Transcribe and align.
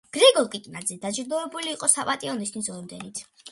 გრიგოლ 0.15 0.47
კიკნაძე 0.55 0.97
დაჯილდოვებული 1.03 1.71
იყო 1.75 1.91
საპატიო 1.99 2.37
ნიშნის 2.43 2.73
ორდენით. 2.81 3.25